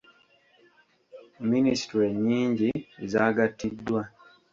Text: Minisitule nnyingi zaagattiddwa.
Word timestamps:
Minisitule 1.49 2.07
nnyingi 2.13 2.69
zaagattiddwa. 3.11 4.01